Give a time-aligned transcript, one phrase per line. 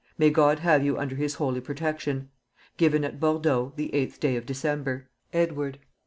[0.17, 2.31] "May God have you under his holy protection.
[2.75, 5.11] "Given at Bordeaux, the eighth day of December.
[5.31, 5.77] "EDWARD."